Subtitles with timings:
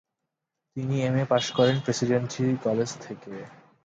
[0.77, 3.33] তিনি MA pass করেন Presidency College থেকে।